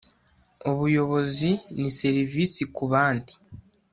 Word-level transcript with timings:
ubuyobozi 0.69 1.49
ni 1.79 1.89
serivisi 1.99 2.61
ku 2.75 2.83
bandi 2.91 3.33